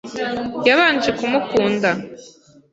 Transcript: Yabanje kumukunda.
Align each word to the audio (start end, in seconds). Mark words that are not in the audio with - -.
Yabanje 0.67 1.09
kumukunda. 1.17 1.89